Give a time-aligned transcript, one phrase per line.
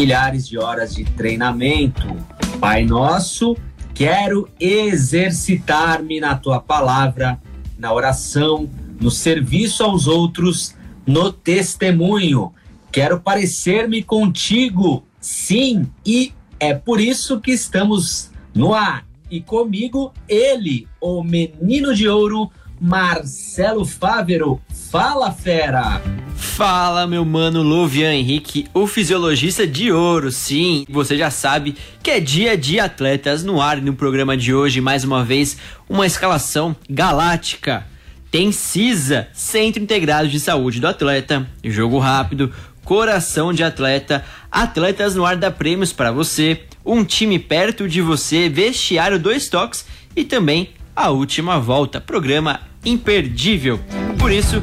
[0.00, 2.16] Milhares de horas de treinamento.
[2.58, 3.54] Pai nosso,
[3.92, 7.38] quero exercitar-me na tua palavra,
[7.78, 8.66] na oração,
[8.98, 10.74] no serviço aos outros,
[11.06, 12.50] no testemunho.
[12.90, 19.06] Quero parecer-me contigo, sim, e é por isso que estamos no ar.
[19.30, 24.62] E comigo, ele, o menino de ouro, Marcelo Fávero.
[24.90, 26.00] Fala, fera!
[26.40, 30.32] Fala, meu mano Luvian Henrique, o fisiologista de ouro.
[30.32, 34.80] Sim, você já sabe que é dia de atletas no ar no programa de hoje,
[34.80, 37.86] mais uma vez, uma escalação galáctica.
[38.30, 42.50] Tem CISA, Centro Integrado de Saúde do Atleta, Jogo Rápido,
[42.84, 48.48] Coração de Atleta, Atletas no Ar dá prêmios para você, um time perto de você,
[48.48, 49.84] vestiário dois toques
[50.16, 53.78] e também a última volta, programa imperdível.
[54.18, 54.62] Por isso,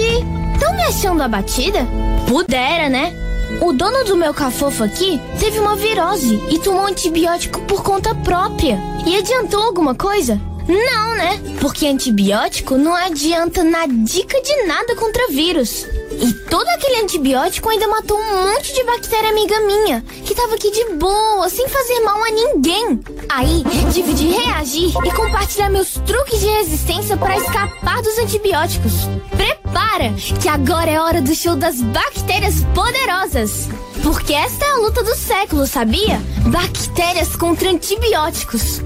[0.53, 1.87] Estão me achando abatida?
[2.27, 3.15] Pudera, né?
[3.63, 8.79] O dono do meu cafofo aqui teve uma virose e tomou antibiótico por conta própria.
[9.07, 10.39] E adiantou alguma coisa?
[10.69, 11.41] Não, né?
[11.61, 15.87] Porque antibiótico não adianta na dica de nada contra vírus.
[16.21, 20.71] E todo aquele antibiótico ainda matou um monte de bactéria amiga minha, que tava aqui
[20.71, 23.01] de boa, sem fazer mal a ninguém.
[23.29, 23.63] Aí,
[23.93, 28.93] de reagir e compartilhar meus truques de resistência para escapar dos antibióticos.
[29.37, 33.69] Prepara, que agora é hora do show das bactérias poderosas.
[34.03, 36.21] Porque esta é a luta do século, sabia?
[36.47, 38.81] Bactérias contra antibióticos.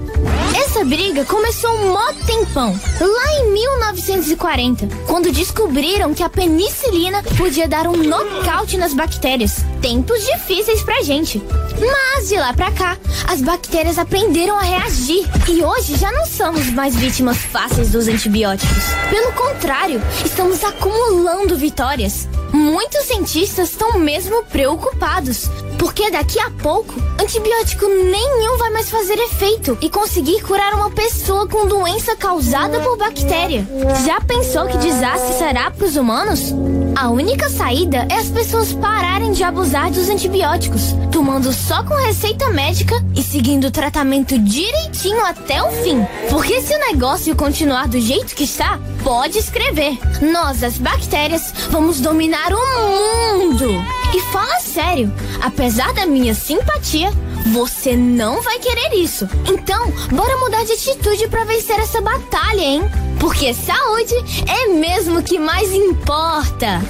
[0.55, 7.67] Essa briga começou um mó tempão, lá em 1940, quando descobriram que a penicilina podia
[7.67, 9.65] dar um nocaute nas bactérias.
[9.81, 11.41] Tempos difíceis pra gente.
[11.85, 12.97] Mas de lá pra cá,
[13.27, 18.83] as bactérias aprenderam a reagir e hoje já não somos mais vítimas fáceis dos antibióticos.
[19.09, 22.27] Pelo contrário, estamos acumulando vitórias.
[22.53, 29.77] Muitos cientistas estão mesmo preocupados, porque daqui a pouco antibiótico nenhum vai mais fazer efeito
[29.81, 33.67] e conseguir curar uma pessoa com doença causada por bactéria.
[34.05, 36.53] Já pensou que desastre será para os humanos?
[36.95, 42.49] A única saída é as pessoas pararem de abusar dos antibióticos, tomando só com receita
[42.49, 46.05] médica e seguindo o tratamento direitinho até o fim.
[46.29, 49.97] Porque se o negócio continuar do jeito que está, pode escrever.
[50.21, 53.69] Nós, as bactérias, vamos dominar o mundo.
[54.13, 55.11] E fala sério,
[55.41, 57.11] apesar da minha simpatia,
[57.47, 59.27] você não vai querer isso.
[59.47, 62.83] Então, bora mudar de atitude para vencer essa batalha, hein?
[63.19, 64.15] Porque saúde
[64.47, 66.81] é mesmo que mais importa.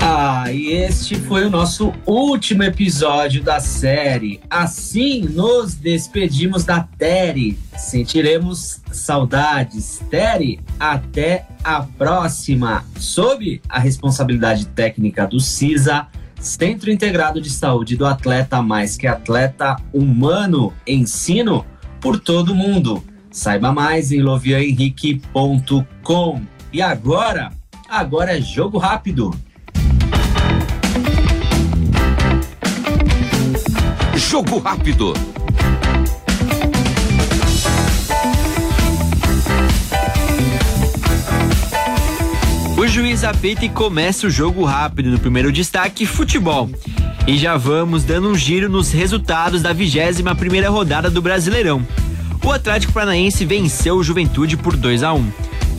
[0.00, 4.40] Ah, e este foi o nosso último episódio da série.
[4.48, 7.58] Assim nos despedimos da Terry.
[7.76, 10.00] Sentiremos saudades.
[10.10, 12.84] Terry, até a próxima.
[12.98, 16.06] Sob a responsabilidade técnica do CISA,
[16.38, 21.66] Centro Integrado de Saúde do Atleta Mais que Atleta Humano, ensino
[22.00, 23.02] por todo mundo.
[23.30, 26.42] Saiba mais em lovianhenrique.com.
[26.72, 27.50] E agora,
[27.88, 29.34] agora é jogo rápido.
[34.14, 35.12] Jogo rápido.
[42.88, 45.10] O juiz apita e começa o jogo rápido.
[45.10, 46.70] No primeiro destaque, futebol.
[47.26, 51.86] E já vamos dando um giro nos resultados da 21 primeira rodada do Brasileirão.
[52.42, 55.30] O Atlético Paranaense venceu o Juventude por 2 a 1.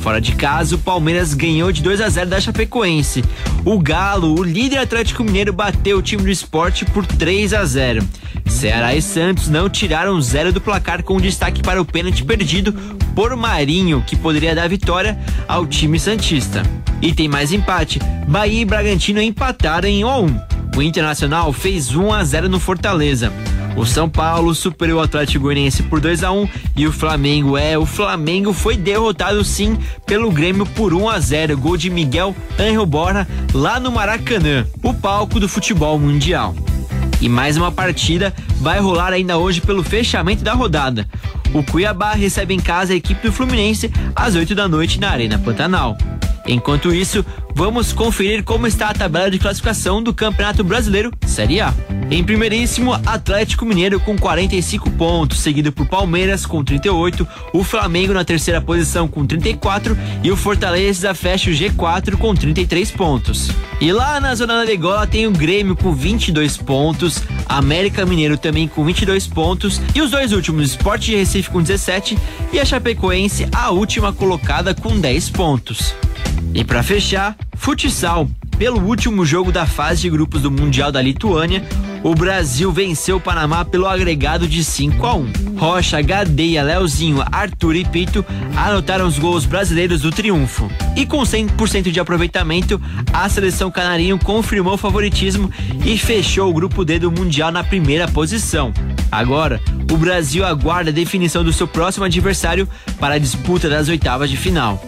[0.02, 3.24] Fora de casa, o Palmeiras ganhou de 2 a 0 da Chapecoense.
[3.66, 8.08] O Galo, o líder Atlético Mineiro, bateu o time do esporte por 3 a 0.
[8.50, 12.74] Ceará e Santos não tiraram zero do placar com destaque para o pênalti perdido
[13.16, 15.18] por Marinho, que poderia dar vitória
[15.48, 16.64] ao time Santista.
[17.02, 18.00] E tem mais empate.
[18.28, 20.42] Bahia e Bragantino empataram em 1 a 1.
[20.76, 23.32] O Internacional fez 1 a 0 no Fortaleza.
[23.76, 27.78] O São Paulo superou o Atlético Goianiense por 2 a 1 e o Flamengo é,
[27.78, 32.86] o Flamengo foi derrotado sim pelo Grêmio por 1 a 0, gol de Miguel Angel
[32.86, 36.54] Borra lá no Maracanã, o palco do futebol mundial.
[37.22, 41.08] E mais uma partida vai rolar ainda hoje pelo fechamento da rodada.
[41.54, 45.38] O Cuiabá recebe em casa a equipe do Fluminense às 8 da noite na Arena
[45.38, 45.98] Pantanal.
[46.50, 47.24] Enquanto isso,
[47.54, 51.72] vamos conferir como está a tabela de classificação do Campeonato Brasileiro Série A.
[52.10, 58.26] Em primeiríssimo, Atlético Mineiro com 45 pontos, seguido por Palmeiras com 38, o Flamengo na
[58.26, 63.52] terceira posição com 34 e o Fortaleza fecha o G4 com 33 pontos.
[63.80, 68.68] E lá na zona da degola tem o Grêmio com 22 pontos, América Mineiro também
[68.68, 72.18] com 22 pontos e os dois últimos, Sport de Recife com 17
[72.52, 75.94] e a Chapecoense a última colocada com 10 pontos.
[76.54, 78.28] E para fechar, futsal.
[78.58, 81.64] Pelo último jogo da fase de grupos do Mundial da Lituânia,
[82.04, 85.32] o Brasil venceu o Panamá pelo agregado de 5 a 1.
[85.58, 88.26] Rocha, Gadeia, Leozinho, Arthur e Pito
[88.56, 90.70] anotaram os gols brasileiros do triunfo.
[90.96, 92.82] E com 100% de aproveitamento,
[93.14, 95.52] a seleção canarinho confirmou o favoritismo
[95.86, 98.74] e fechou o grupo D do Mundial na primeira posição.
[99.12, 99.62] Agora,
[99.92, 102.68] o Brasil aguarda a definição do seu próximo adversário
[103.00, 104.82] para a disputa das oitavas de final.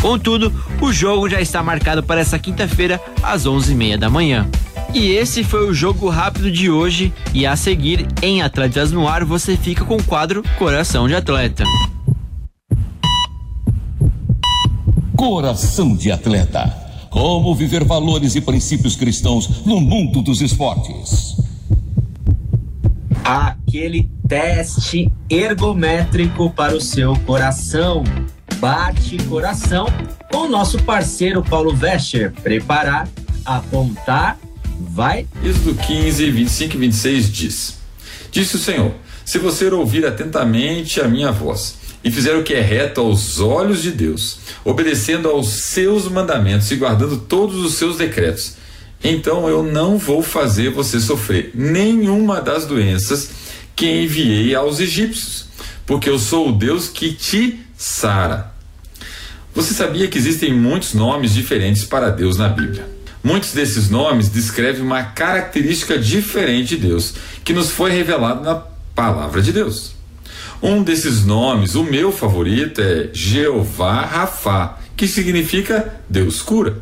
[0.00, 0.50] Contudo,
[0.80, 4.48] o jogo já está marcado para essa quinta-feira, às 11h30 da manhã.
[4.94, 7.12] E esse foi o jogo rápido de hoje.
[7.34, 11.64] E a seguir, em Atletas no Ar, você fica com o quadro Coração de Atleta.
[15.14, 16.74] Coração de Atleta.
[17.10, 21.36] Como viver valores e princípios cristãos no mundo dos esportes.
[23.22, 28.02] Aquele teste ergométrico para o seu coração
[28.60, 29.86] bate coração
[30.30, 32.30] com o nosso parceiro Paulo Vescher.
[32.42, 33.08] Preparar,
[33.42, 34.38] apontar,
[34.78, 35.26] vai.
[35.42, 37.78] Êxodo 15, 25 e 26 diz:
[38.30, 38.92] Disse o Senhor:
[39.24, 43.82] Se você ouvir atentamente a minha voz e fizer o que é reto aos olhos
[43.82, 48.56] de Deus, obedecendo aos seus mandamentos e guardando todos os seus decretos,
[49.02, 53.30] então eu não vou fazer você sofrer nenhuma das doenças
[53.74, 55.46] que enviei aos egípcios,
[55.86, 58.49] porque eu sou o Deus que te sara.
[59.60, 62.88] Você sabia que existem muitos nomes diferentes para Deus na Bíblia?
[63.22, 67.12] Muitos desses nomes descrevem uma característica diferente de Deus,
[67.44, 68.54] que nos foi revelado na
[68.94, 69.92] palavra de Deus.
[70.62, 76.78] Um desses nomes, o meu favorito, é Jeová Rafá, que significa Deus cura.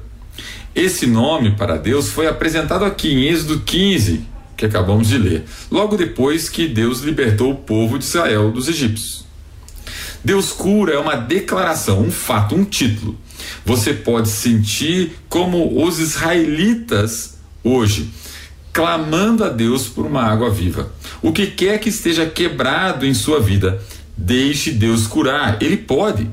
[0.72, 4.24] Esse nome para Deus foi apresentado aqui em Êxodo 15,
[4.56, 9.27] que acabamos de ler, logo depois que Deus libertou o povo de Israel dos egípcios.
[10.24, 13.16] Deus cura é uma declaração, um fato, um título.
[13.64, 18.10] Você pode sentir como os israelitas hoje,
[18.72, 20.92] clamando a Deus por uma água viva.
[21.22, 23.82] O que quer que esteja quebrado em sua vida,
[24.16, 25.62] deixe Deus curar.
[25.62, 26.28] Ele pode.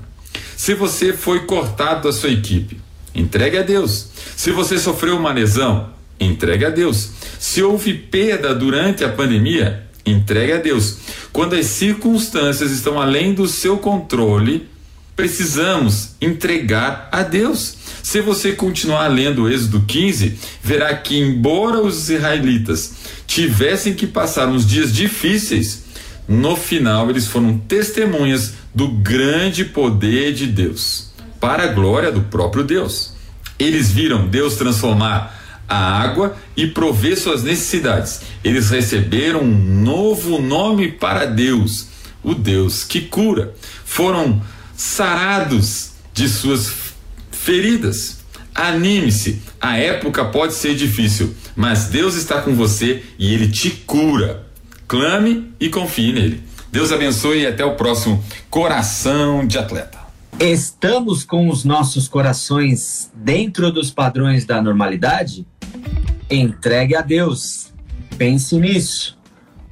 [0.55, 2.79] Se você foi cortado da sua equipe,
[3.13, 4.09] entregue a Deus.
[4.35, 5.89] Se você sofreu uma lesão,
[6.19, 7.11] entregue a Deus.
[7.39, 10.97] Se houve perda durante a pandemia, entregue a Deus.
[11.33, 14.67] Quando as circunstâncias estão além do seu controle,
[15.15, 17.75] precisamos entregar a Deus.
[18.03, 22.93] Se você continuar lendo Êxodo 15, verá que, embora os israelitas
[23.25, 25.85] tivessem que passar uns dias difíceis,
[26.27, 32.63] no final eles foram testemunhas do grande poder de Deus, para a glória do próprio
[32.63, 33.13] Deus.
[33.57, 38.21] Eles viram Deus transformar a água e prover suas necessidades.
[38.43, 41.87] Eles receberam um novo nome para Deus,
[42.23, 43.53] o Deus que cura.
[43.83, 44.41] Foram
[44.75, 46.71] sarados de suas
[47.31, 48.19] feridas.
[48.53, 54.45] Anime-se, a época pode ser difícil, mas Deus está com você e ele te cura.
[54.87, 56.41] Clame e confie nele.
[56.71, 60.04] Deus abençoe e até o próximo Coração de Atleta.
[60.39, 65.47] Estamos com os nossos corações dentro dos padrões da normalidade?
[66.29, 67.73] Entregue a Deus.
[68.17, 69.17] Pense nisso.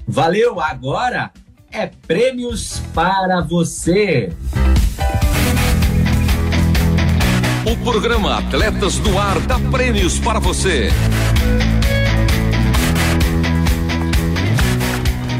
[0.08, 1.32] Valeu, agora
[1.70, 4.32] é prêmios para você.
[7.70, 10.89] O programa Atletas no Ar dá prêmios para você.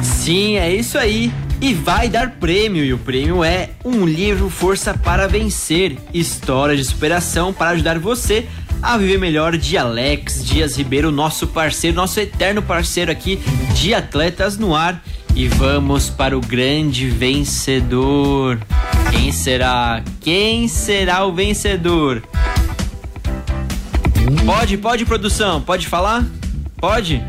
[0.02, 1.32] Sim, é isso aí.
[1.64, 6.84] E vai dar prêmio, e o prêmio é um livro Força para Vencer História de
[6.84, 8.46] superação para ajudar você
[8.82, 13.40] a viver melhor de Alex Dias Ribeiro, nosso parceiro, nosso eterno parceiro aqui
[13.76, 15.02] de Atletas no Ar.
[15.34, 18.60] E vamos para o grande vencedor.
[19.10, 20.04] Quem será?
[20.20, 22.22] Quem será o vencedor?
[24.46, 25.62] Pode, pode, produção?
[25.62, 26.26] Pode falar?
[26.76, 27.24] Pode?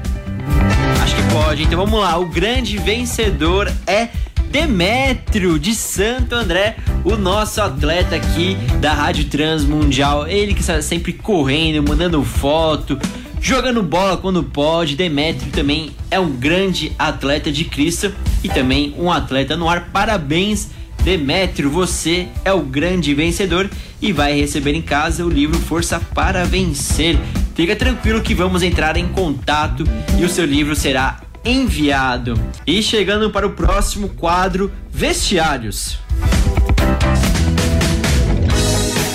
[1.05, 1.63] Acho que pode.
[1.63, 2.19] Então vamos lá.
[2.19, 4.09] O grande vencedor é
[4.55, 10.29] Demétrio de Santo André, o nosso atleta aqui da Rádio Transmundial.
[10.29, 12.97] Ele que está sempre correndo, mandando foto,
[13.41, 14.95] jogando bola quando pode.
[14.95, 19.89] Demétrio também é um grande atleta de Cristo e também um atleta no ar.
[19.93, 20.69] Parabéns,
[21.03, 23.69] Demétrio, você é o grande vencedor
[24.01, 27.19] e vai receber em casa o livro Força para Vencer.
[27.57, 29.83] Fica tranquilo que vamos entrar em contato
[30.17, 32.41] e o seu livro será enviado.
[32.67, 35.99] E chegando para o próximo quadro, Vestiários.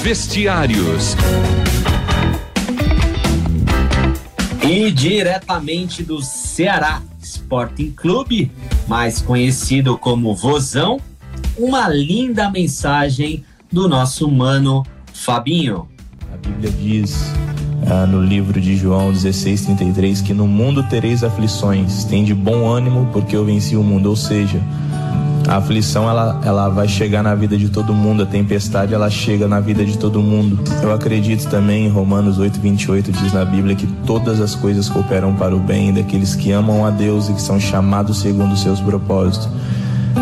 [0.03, 1.15] Vestiários.
[4.61, 8.51] E diretamente do Ceará Sporting Clube,
[8.87, 11.01] mais conhecido como Vozão,
[11.57, 15.87] uma linda mensagem do nosso mano Fabinho.
[16.33, 17.33] A Bíblia diz
[17.87, 23.09] ah, no livro de João 16:33 que no mundo tereis aflições, tem de bom ânimo
[23.11, 24.61] porque eu venci o mundo, ou seja,
[25.47, 29.47] a aflição ela, ela vai chegar na vida de todo mundo, a tempestade ela chega
[29.47, 30.59] na vida de todo mundo.
[30.83, 35.55] Eu acredito também em Romanos 8:28 diz na Bíblia que todas as coisas cooperam para
[35.55, 39.49] o bem daqueles que amam a Deus e que são chamados segundo os seus propósitos.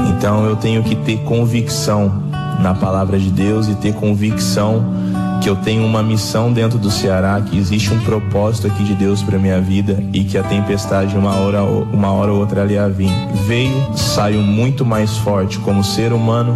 [0.10, 2.24] Então eu tenho que ter convicção
[2.62, 5.07] na palavra de Deus e ter convicção
[5.42, 9.22] que eu tenho uma missão dentro do Ceará, que existe um propósito aqui de Deus
[9.22, 12.88] para minha vida e que a tempestade uma hora uma hora ou outra ali a
[12.88, 13.12] vir.
[13.46, 16.56] Veio, saiu muito mais forte como ser humano,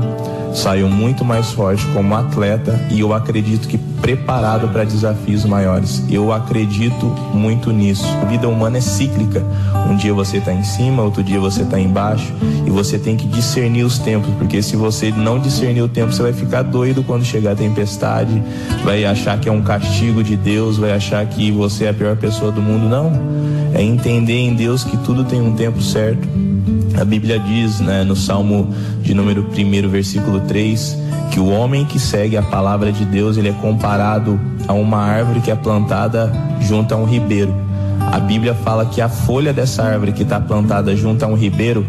[0.53, 6.03] saiu muito mais forte como atleta e eu acredito que preparado para desafios maiores.
[6.09, 8.05] Eu acredito muito nisso.
[8.21, 9.43] A vida humana é cíclica.
[9.89, 12.33] Um dia você está em cima, outro dia você está embaixo
[12.65, 16.23] e você tem que discernir os tempos, porque se você não discernir o tempo, você
[16.23, 18.41] vai ficar doido quando chegar a tempestade,
[18.83, 22.15] vai achar que é um castigo de Deus, vai achar que você é a pior
[22.15, 22.89] pessoa do mundo.
[22.89, 23.11] Não.
[23.73, 26.27] É entender em Deus que tudo tem um tempo certo.
[27.01, 30.95] A Bíblia diz, né, no Salmo de número 1, versículo 3,
[31.31, 35.41] que o homem que segue a palavra de Deus, ele é comparado a uma árvore
[35.41, 36.31] que é plantada
[36.61, 37.55] junto a um ribeiro.
[37.99, 41.83] A Bíblia fala que a folha dessa árvore que está plantada junto a um ribeiro,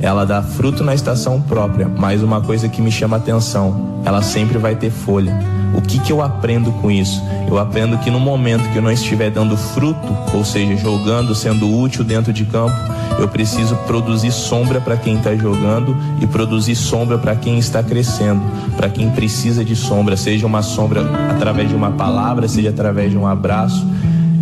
[0.00, 4.58] ela dá fruto na estação própria, mas uma coisa que me chama atenção, ela sempre
[4.58, 5.36] vai ter folha.
[5.74, 7.22] O que, que eu aprendo com isso?
[7.48, 11.70] Eu aprendo que no momento que eu não estiver dando fruto, ou seja, jogando, sendo
[11.70, 12.74] útil dentro de campo,
[13.18, 18.42] eu preciso produzir sombra para quem está jogando e produzir sombra para quem está crescendo,
[18.76, 23.18] para quem precisa de sombra, seja uma sombra através de uma palavra, seja através de
[23.18, 23.86] um abraço.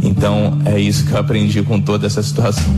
[0.02, 2.72] Então é isso que eu aprendi com toda essa situação.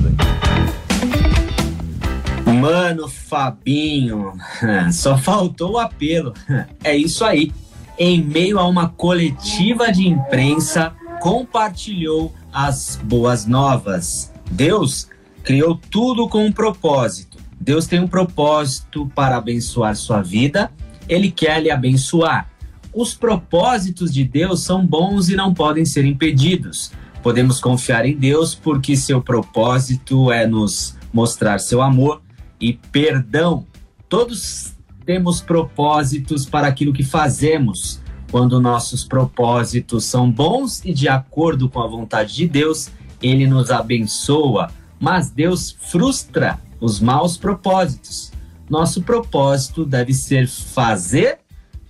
[2.61, 4.35] Mano, Fabinho,
[4.93, 6.35] só faltou o apelo.
[6.83, 7.52] É isso aí
[7.99, 14.33] em meio a uma coletiva de imprensa, compartilhou as boas novas.
[14.50, 15.09] Deus
[15.45, 17.37] criou tudo com um propósito.
[17.61, 20.71] Deus tem um propósito para abençoar sua vida
[21.11, 22.49] ele quer lhe abençoar.
[22.95, 26.93] Os propósitos de Deus são bons e não podem ser impedidos.
[27.23, 32.23] Podemos confiar em Deus porque seu propósito é nos mostrar seu amor
[32.61, 33.67] e perdão.
[34.09, 34.75] Todos
[35.05, 38.00] temos propósitos para aquilo que fazemos.
[38.31, 42.90] Quando nossos propósitos são bons e de acordo com a vontade de Deus,
[43.21, 48.33] ele nos abençoa, mas Deus frustra os maus propósitos.
[48.69, 51.40] Nosso propósito deve ser fazer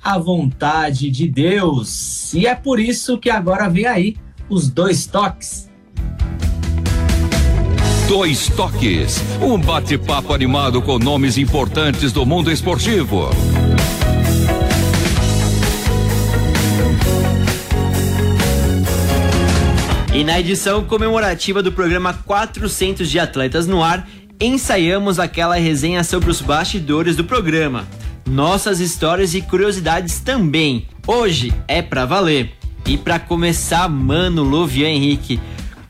[0.03, 2.33] a vontade de Deus.
[2.33, 4.17] E é por isso que agora vem aí
[4.49, 5.70] os dois toques.
[8.11, 13.31] Dois Toques, um bate-papo animado com nomes importantes do mundo esportivo.
[20.12, 24.05] E na edição comemorativa do programa 400 de Atletas no Ar,
[24.40, 27.87] ensaiamos aquela resenha sobre os bastidores do programa.
[28.29, 30.88] Nossas histórias e curiosidades também.
[31.07, 32.55] Hoje é pra valer.
[32.85, 35.38] E para começar, mano, Lovian Henrique,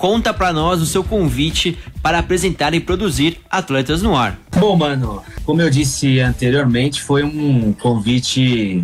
[0.00, 4.38] conta para nós o seu convite para apresentar e produzir Atletas no Ar.
[4.57, 8.83] Bom, mano, como eu disse anteriormente, foi um convite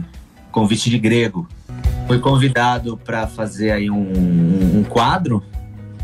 [0.52, 1.49] convite de grego.
[2.06, 5.42] Fui convidado para fazer aí um, um quadro.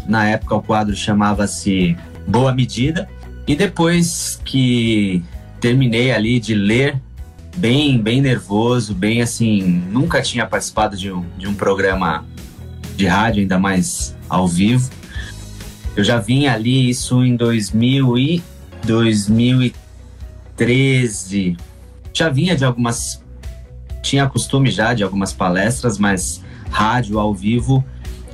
[0.09, 1.95] Na época o quadro chamava-se
[2.27, 3.07] Boa Medida.
[3.47, 5.23] E depois que
[5.61, 6.99] terminei ali de ler,
[7.59, 12.25] bem, bem nervoso, bem assim, nunca tinha participado de um, de um programa
[12.97, 15.02] de rádio, ainda mais ao vivo.
[15.95, 18.43] Eu já vim ali isso em 2000 e
[18.85, 21.57] 2013.
[22.13, 23.23] Já vinha de algumas
[24.03, 27.83] tinha costume já de algumas palestras, mas rádio ao vivo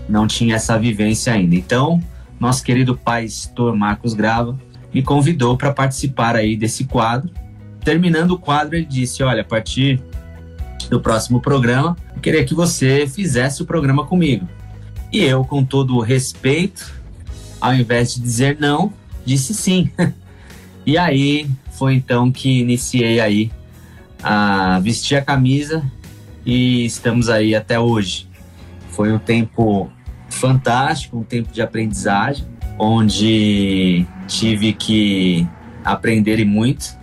[0.08, 1.54] não tinha essa vivência ainda.
[1.54, 2.02] Então,
[2.40, 4.58] nosso querido pastor Marcos Grava
[4.92, 7.30] me convidou para participar aí desse quadro.
[7.84, 10.02] Terminando o quadro, ele disse: "Olha, a partir
[10.88, 14.48] do próximo programa, eu queria que você fizesse o programa comigo".
[15.12, 16.97] E eu, com todo o respeito,
[17.60, 18.92] ao invés de dizer não,
[19.24, 19.90] disse sim.
[20.86, 23.52] e aí foi então que iniciei aí
[24.22, 25.82] a vestir a camisa
[26.44, 28.28] e estamos aí até hoje.
[28.90, 29.90] Foi um tempo
[30.28, 32.46] fantástico, um tempo de aprendizagem,
[32.78, 35.46] onde tive que
[35.84, 36.96] aprender muito,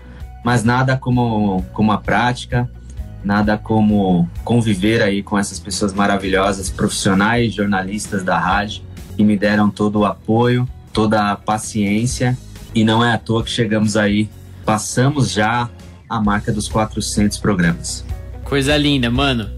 [0.44, 2.70] mas nada como, como a prática,
[3.24, 8.84] nada como conviver aí com essas pessoas maravilhosas, profissionais, jornalistas da rádio,
[9.15, 12.38] que me deram todo o apoio, toda a paciência,
[12.73, 14.30] e não é à toa que chegamos aí,
[14.65, 15.69] passamos já
[16.10, 18.06] a marca dos 400 programas.
[18.43, 19.49] Coisa linda, mano.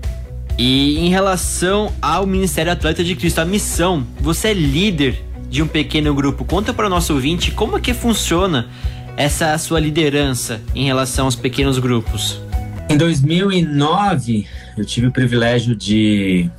[0.57, 5.67] E em relação ao Ministério Atleta de Cristo, a missão, você é líder de um
[5.67, 6.43] pequeno grupo.
[6.43, 8.67] Conta para o nosso ouvinte como é que funciona
[9.15, 12.39] essa sua liderança em relação aos pequenos grupos.
[12.89, 16.49] Em 2009, eu tive o privilégio de.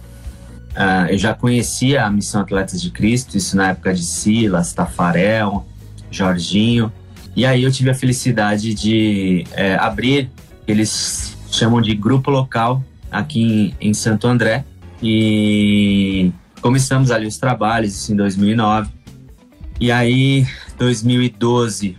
[0.73, 5.67] Uh, eu já conhecia a Missão Atletas de Cristo, isso na época de Silas, Tafarel,
[6.11, 6.93] Jorginho.
[7.35, 10.31] E aí eu tive a felicidade de é, abrir,
[10.67, 14.65] eles chamam de grupo local aqui em, em Santo André.
[15.03, 18.91] E começamos ali os trabalhos isso em 2009.
[19.81, 20.45] E aí,
[20.77, 21.97] 2012,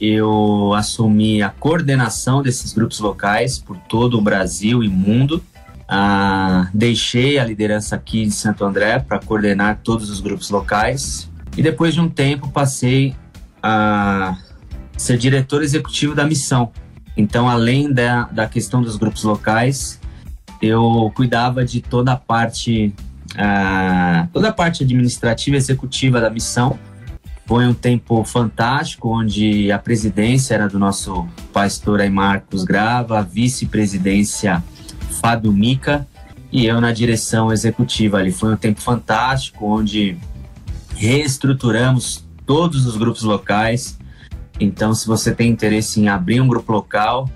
[0.00, 5.42] eu assumi a coordenação desses grupos locais por todo o Brasil e mundo.
[5.90, 11.30] Ah, deixei a liderança aqui de Santo André para coordenar todos os grupos locais.
[11.56, 13.16] E depois de um tempo, passei
[13.62, 14.36] a
[14.96, 16.70] ser diretor executivo da missão.
[17.16, 19.98] Então, além da, da questão dos grupos locais,
[20.60, 22.94] eu cuidava de toda a parte,
[23.32, 26.78] uh, toda a parte administrativa e executiva da missão.
[27.46, 33.22] Foi um tempo fantástico, onde a presidência era do nosso pastor aí Marcos Grava, a
[33.22, 34.62] vice-presidência
[35.20, 36.06] Fábio Mica
[36.50, 38.32] e eu na direção executiva ali.
[38.32, 40.16] Foi um tempo fantástico, onde
[40.94, 43.98] reestruturamos todos os grupos locais,
[44.60, 47.30] então, se você tem interesse em abrir um grupo local,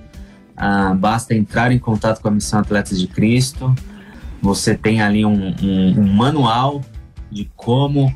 [0.57, 3.75] ah, basta entrar em contato com a Missão Atletas de Cristo.
[4.40, 6.83] Você tem ali um, um, um manual
[7.31, 8.12] de como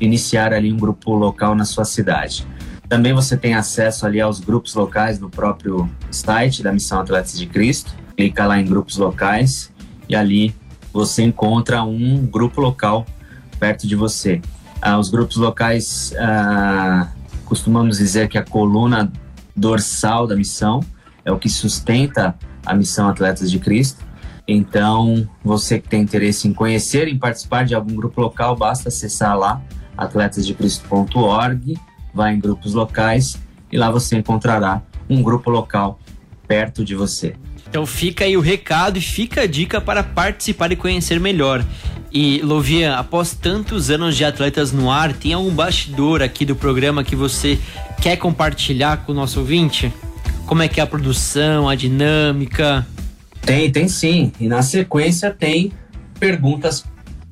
[0.00, 2.46] iniciar ali um grupo local na sua cidade.
[2.88, 7.46] Também você tem acesso ali aos grupos locais no próprio site da Missão Atletas de
[7.46, 7.92] Cristo.
[8.18, 9.72] Clica lá em grupos locais
[10.08, 10.52] e ali
[10.92, 13.06] você encontra um grupo local
[13.60, 14.42] perto de você.
[14.82, 17.12] Ah, os grupos locais ah,
[17.44, 19.12] costumamos dizer que a coluna
[19.54, 20.80] dorsal da missão
[21.24, 24.04] é o que sustenta a missão Atletas de Cristo.
[24.48, 29.38] Então, você que tem interesse em conhecer, em participar de algum grupo local, basta acessar
[29.38, 29.62] lá
[29.96, 31.78] atletasdecristo.org,
[32.12, 36.00] vai em grupos locais e lá você encontrará um grupo local
[36.48, 37.36] perto de você.
[37.68, 41.64] Então fica aí o recado e fica a dica para participar e conhecer melhor.
[42.10, 47.04] E Lovian, após tantos anos de atletas no ar, tem algum bastidor aqui do programa
[47.04, 47.58] que você
[48.00, 49.92] quer compartilhar com o nosso ouvinte?
[50.46, 52.86] Como é que é a produção, a dinâmica?
[53.42, 54.32] Tem, tem sim.
[54.40, 55.72] E na sequência tem
[56.18, 56.84] perguntas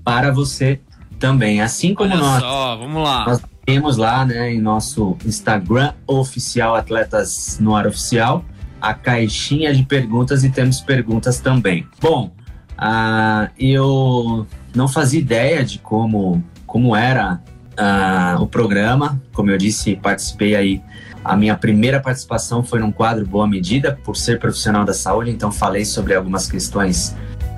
[0.05, 0.79] para você
[1.19, 1.63] também.
[1.63, 2.41] Assim como Olha nós.
[2.43, 3.25] Só, vamos lá.
[3.27, 8.45] Nós temos lá, né, em nosso Instagram oficial Atletas no Ar Oficial,
[8.81, 11.87] a caixinha de perguntas e temos perguntas também.
[12.01, 12.33] Bom,
[12.79, 17.41] uh, eu não fazia ideia de como, como era
[17.77, 19.21] uh, o programa.
[19.33, 20.83] Como eu disse, participei aí.
[21.25, 25.51] A minha primeira participação foi num quadro Boa Medida, por ser profissional da saúde, então
[25.51, 27.17] falei sobre algumas questões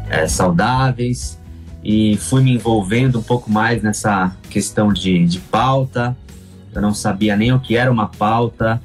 [0.08, 1.38] é, saudáveis
[1.84, 6.16] e fui me envolvendo um pouco mais nessa questão de, de pauta.
[6.74, 8.80] Eu não sabia nem o que era uma pauta,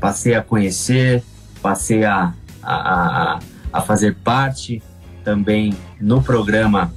[0.00, 1.22] passei a conhecer,
[1.64, 3.38] passei a, a, a,
[3.72, 4.82] a fazer parte
[5.24, 6.92] também no programa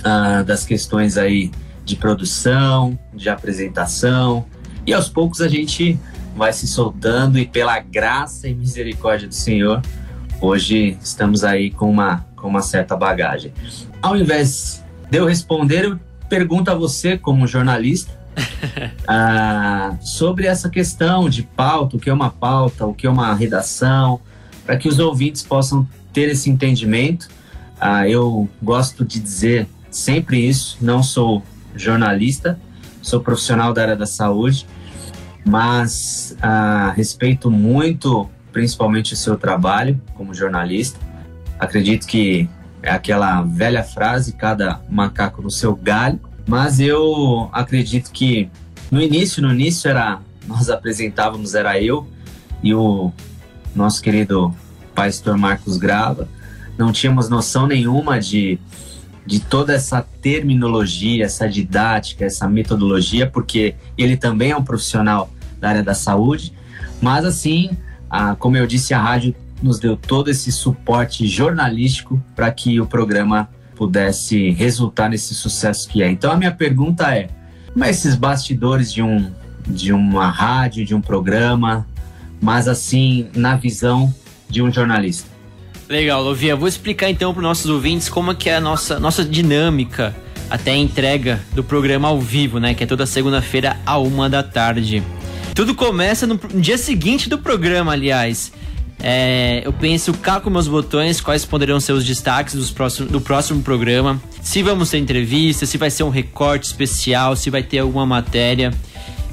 [0.00, 1.52] uh, das questões aí
[1.84, 4.44] de produção, de apresentação,
[4.84, 5.96] e aos poucos a gente
[6.34, 9.80] vai se soltando e pela graça e misericórdia do Senhor,
[10.40, 13.52] hoje estamos aí com uma, com uma certa bagagem.
[14.02, 21.28] Ao invés de eu responder, eu pergunto a você, como jornalista, uh, sobre essa questão
[21.28, 24.20] de pauta, o que é uma pauta, o que é uma redação,
[24.64, 27.28] para que os ouvintes possam ter esse entendimento.
[27.80, 31.42] Uh, eu gosto de dizer sempre isso, não sou
[31.74, 32.58] jornalista,
[33.00, 34.66] sou profissional da área da saúde,
[35.44, 40.98] mas uh, respeito muito, principalmente o seu trabalho como jornalista.
[41.58, 42.48] Acredito que
[42.82, 48.48] é aquela velha frase, cada macaco no seu galho, mas eu acredito que
[48.90, 52.08] no início, no início era nós apresentávamos era eu
[52.62, 53.12] e o
[53.76, 54.56] nosso querido
[54.94, 56.26] pastor Marcos Grava.
[56.78, 58.58] Não tínhamos noção nenhuma de
[59.26, 65.30] de toda essa terminologia, essa didática, essa metodologia, porque ele também é um profissional
[65.60, 66.54] da área da saúde,
[66.98, 67.76] mas assim,
[68.08, 72.86] a, como eu disse, a rádio nos deu todo esse suporte jornalístico para que o
[72.86, 76.10] programa pudesse resultar nesse sucesso que é.
[76.10, 77.28] Então a minha pergunta é:
[77.72, 79.30] como é esses bastidores de um
[79.66, 81.86] de uma rádio, de um programa,
[82.40, 84.12] mas assim na visão
[84.48, 85.28] de um jornalista?
[85.88, 86.56] Legal, Lovia.
[86.56, 90.14] Vou explicar então para os nossos ouvintes como é que é a nossa, nossa dinâmica
[90.50, 92.74] até a entrega do programa ao vivo, né?
[92.74, 95.02] Que é toda segunda-feira a uma da tarde.
[95.54, 98.52] Tudo começa no dia seguinte do programa, aliás.
[99.00, 102.72] É, eu penso cá com meus botões quais poderão ser os destaques dos
[103.08, 104.20] do próximo programa.
[104.42, 108.72] Se vamos ter entrevista, se vai ser um recorte especial, se vai ter alguma matéria.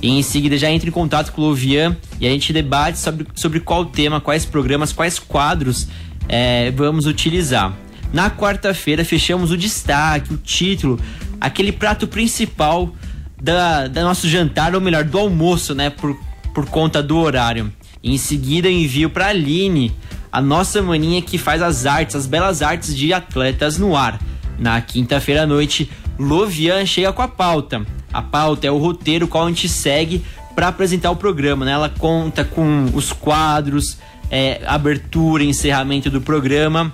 [0.01, 3.25] E em seguida já entra em contato com o Lovian e a gente debate sobre,
[3.33, 5.87] sobre qual tema, quais programas, quais quadros
[6.29, 7.73] é, vamos utilizar.
[8.13, 10.99] Na quarta-feira fechamos o destaque, o título,
[11.41, 12.93] aquele prato principal
[13.41, 15.89] da, da nosso jantar, ou melhor, do almoço, né?
[15.89, 16.17] Por,
[16.53, 17.71] por conta do horário.
[18.05, 19.91] Em seguida envio para Aline,
[20.31, 24.21] a nossa maninha que faz as artes, as belas artes de atletas no ar.
[24.59, 25.89] Na quinta-feira à noite,
[26.19, 27.83] Lovian chega com a pauta.
[28.13, 31.71] A pauta é o roteiro qual a gente segue para apresentar o programa, né?
[31.71, 33.97] Ela conta com os quadros,
[34.29, 36.93] é, abertura, encerramento do programa,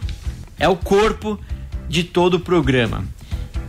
[0.58, 1.38] é o corpo
[1.90, 3.04] de todo o programa.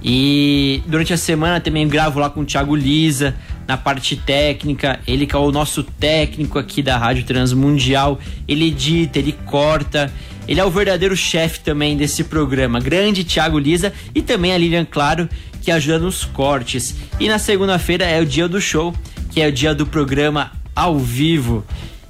[0.01, 3.35] E durante a semana também gravo lá com o Thiago Lisa
[3.73, 9.19] na parte técnica, ele que é o nosso técnico aqui da Rádio Transmundial, ele edita,
[9.19, 10.13] ele corta,
[10.47, 12.79] ele é o verdadeiro chefe também desse programa.
[12.81, 15.27] Grande Thiago Lisa e também a Lilian Claro
[15.63, 16.97] que ajuda nos cortes.
[17.19, 18.95] E na segunda-feira é o dia do show,
[19.31, 21.65] que é o dia do programa ao vivo.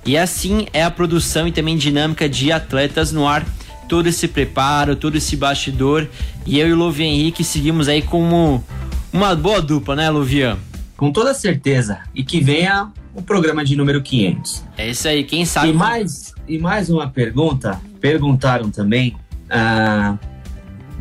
[0.05, 3.47] E assim é a produção e também dinâmica de atletas no ar.
[3.89, 6.09] Todo esse preparo, todo esse bastidor.
[6.45, 8.65] E eu e o Louvi Henrique seguimos aí como
[9.13, 10.59] uma boa dupla, né, Luvian?
[11.03, 11.99] Com toda certeza.
[12.15, 14.65] E que venha o programa de número 500.
[14.79, 15.71] É isso aí, quem sabe.
[15.71, 17.81] E mais, e mais uma pergunta.
[18.01, 19.17] Perguntaram também.
[19.51, 20.17] Ah,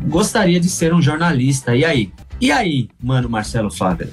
[0.08, 1.76] gostaria de ser um jornalista.
[1.76, 2.12] E aí?
[2.40, 4.08] E aí, mano Marcelo Faber?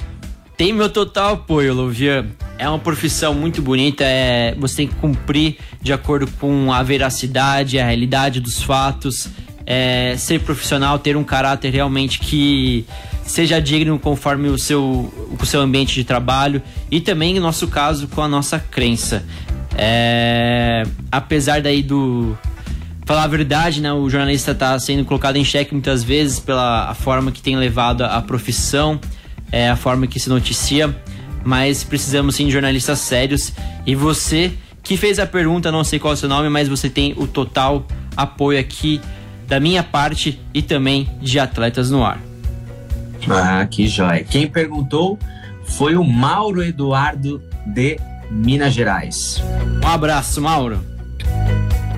[0.55, 2.27] Tem meu total apoio, Luvian.
[2.59, 7.79] É uma profissão muito bonita, é, você tem que cumprir de acordo com a veracidade,
[7.79, 9.27] a realidade dos fatos,
[9.69, 12.83] é, ser profissional, ter um caráter realmente que
[13.23, 18.07] seja digno conforme o seu, o seu ambiente de trabalho e também, no nosso caso,
[18.07, 19.23] com a nossa crença.
[19.77, 22.35] É, apesar daí do.
[23.05, 23.93] Falar a verdade, né?
[23.93, 28.17] O jornalista está sendo colocado em xeque muitas vezes pela forma que tem levado a,
[28.17, 28.99] a profissão
[29.51, 30.95] é a forma que se noticia,
[31.43, 33.53] mas precisamos sim de jornalistas sérios.
[33.85, 34.51] E você
[34.83, 37.27] que fez a pergunta, não sei qual é o seu nome, mas você tem o
[37.27, 38.99] total apoio aqui
[39.49, 42.19] da minha parte e também de Atletas no Ar.
[43.27, 44.23] Ah, que jóia.
[44.23, 45.17] Quem perguntou
[45.65, 49.43] foi o Mauro Eduardo de Minas Gerais.
[49.83, 50.79] Um abraço, Mauro.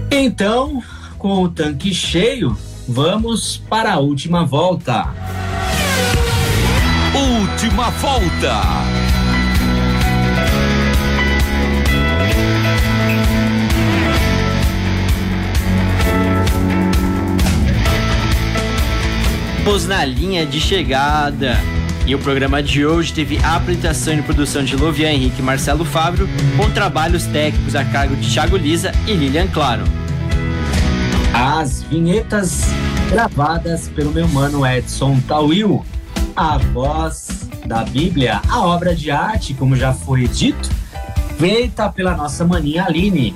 [0.10, 0.82] Então,
[1.18, 5.08] com o tanque cheio, vamos para a última volta.
[7.14, 9.21] Última volta.
[19.62, 21.56] Estamos na linha de chegada.
[22.08, 26.28] E o programa de hoje teve apresentação e produção de Lovian Henrique e Marcelo Fábio,
[26.58, 29.84] com trabalhos técnicos a cargo de Thiago Lisa e Lilian Claro.
[31.32, 32.64] As vinhetas
[33.12, 35.86] gravadas pelo meu mano Edson Tawil,
[36.36, 40.72] a voz da Bíblia, a obra de arte, como já foi dito,
[41.38, 43.36] feita pela nossa maninha Aline.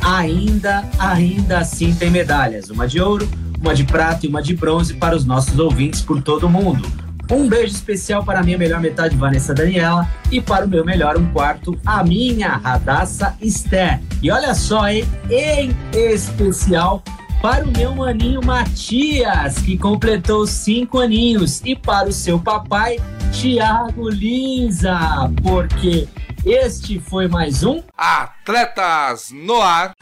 [0.00, 3.28] Ainda, ainda assim tem medalhas, uma de ouro,
[3.64, 6.86] uma de prata e uma de bronze para os nossos ouvintes por todo o mundo.
[7.30, 11.16] Um beijo especial para a minha melhor metade, Vanessa Daniela, e para o meu melhor
[11.16, 14.02] um quarto, a minha Radassa Esther.
[14.22, 15.06] E olha só, hein?
[15.30, 17.02] em especial
[17.40, 22.98] para o meu maninho Matias, que completou cinco aninhos, e para o seu papai,
[23.32, 26.06] Tiago Lisa, porque
[26.44, 29.94] este foi mais um Atletas no Ar.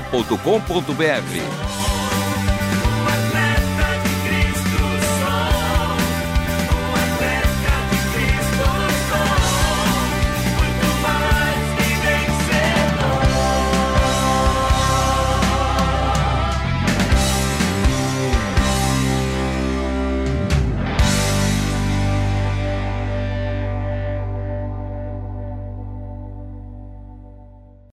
[0.00, 2.03] transmundial.com.br.